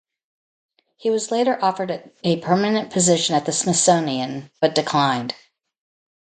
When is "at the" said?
3.35-3.51